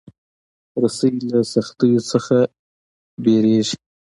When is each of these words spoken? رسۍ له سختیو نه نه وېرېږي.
رسۍ 0.81 1.15
له 1.31 1.39
سختیو 1.53 1.99
نه 2.09 2.19
نه 2.27 2.39
وېرېږي. 3.23 3.77